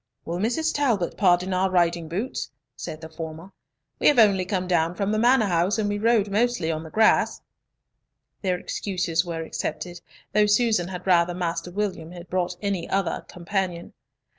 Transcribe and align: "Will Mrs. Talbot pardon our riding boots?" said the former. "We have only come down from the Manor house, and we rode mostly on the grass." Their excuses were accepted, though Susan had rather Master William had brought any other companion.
"Will 0.25 0.39
Mrs. 0.39 0.73
Talbot 0.73 1.15
pardon 1.15 1.53
our 1.53 1.69
riding 1.69 2.07
boots?" 2.09 2.49
said 2.75 3.01
the 3.01 3.07
former. 3.07 3.51
"We 3.99 4.07
have 4.07 4.17
only 4.17 4.45
come 4.45 4.65
down 4.67 4.95
from 4.95 5.11
the 5.11 5.19
Manor 5.19 5.45
house, 5.45 5.77
and 5.77 5.87
we 5.87 5.99
rode 5.99 6.31
mostly 6.31 6.71
on 6.71 6.81
the 6.81 6.89
grass." 6.89 7.39
Their 8.41 8.57
excuses 8.57 9.23
were 9.23 9.43
accepted, 9.43 10.01
though 10.33 10.47
Susan 10.47 10.87
had 10.87 11.05
rather 11.05 11.35
Master 11.35 11.69
William 11.69 12.13
had 12.13 12.31
brought 12.31 12.57
any 12.63 12.89
other 12.89 13.23
companion. 13.27 13.93